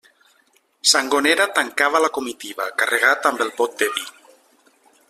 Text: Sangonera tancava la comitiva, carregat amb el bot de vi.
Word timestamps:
Sangonera 0.91 1.47
tancava 1.59 2.01
la 2.07 2.11
comitiva, 2.17 2.69
carregat 2.81 3.31
amb 3.33 3.45
el 3.47 3.55
bot 3.61 3.79
de 3.85 3.93
vi. 3.99 4.11